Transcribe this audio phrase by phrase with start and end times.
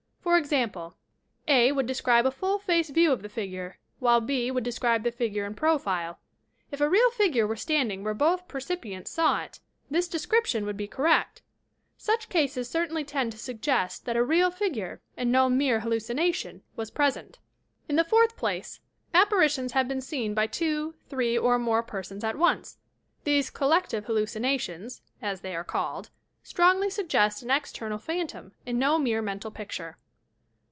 [0.23, 0.95] For example:
[1.47, 1.71] A.
[1.73, 4.49] would describe a full face view of the figure, while B.
[4.49, 6.19] would describe the figure in profile.
[6.71, 9.59] If a real figure were standing where both percipients saw it,
[9.89, 11.41] this description would be correct.
[11.97, 16.91] Such cases certainly tend to suggest that a real figure, and no mere hallucination, was
[16.91, 17.39] pres ent.
[17.89, 18.79] In the fourth place,
[19.13, 22.77] apparitions have been seen by two, three or more persons at once.
[23.25, 26.09] These "collective hallucinations," as they are called,
[26.41, 29.97] strongly suggest an external phantom and no mere mental picture.